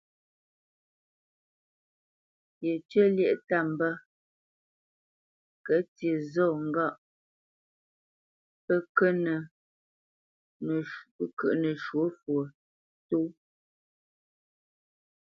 Yecyə̂ 2.63 3.05
lyêʼ 3.15 3.37
ta 3.47 3.57
mbə 3.71 3.89
kətsi 5.65 6.09
zhôʼ 6.33 6.55
ŋgâʼ 6.67 6.95
pə́ 8.65 8.77
kyə̂ʼnə́ 8.97 9.39
nəshwɔ̌ 11.61 12.05
fwo 12.19 12.39
ntóʼ. 13.03 13.29